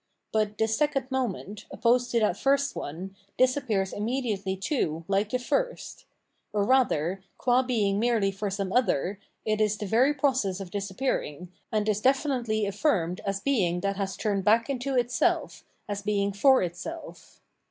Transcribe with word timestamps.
But 0.31 0.57
this 0.57 0.75
second 0.75 1.11
moment, 1.11 1.65
opposed 1.69 2.09
to 2.09 2.19
that 2.21 2.35
first 2.35 2.75
one, 2.75 3.15
dis 3.37 3.55
appears 3.55 3.93
immediately 3.93 4.57
too, 4.57 5.05
like 5.07 5.29
the 5.29 5.37
first; 5.37 6.05
or, 6.53 6.63
rather, 6.63 7.23
quci 7.39 7.67
being 7.67 7.99
merely 7.99 8.31
for 8.31 8.49
some 8.49 8.73
other, 8.73 9.19
it 9.45 9.61
is 9.61 9.77
the 9.77 9.85
very 9.85 10.15
process 10.15 10.59
of 10.59 10.71
disappearing, 10.71 11.51
and 11.71 11.87
is 11.87 12.01
definitely 12.01 12.65
affirmed 12.65 13.19
as 13.27 13.41
being 13.41 13.81
that 13.81 13.97
has 13.97 14.17
turned 14.17 14.43
beick 14.43 14.71
into 14.71 14.95
itself, 14.97 15.63
as 15.87 16.01
being 16.01 16.31
for 16.33 16.63
itself. 16.63 17.39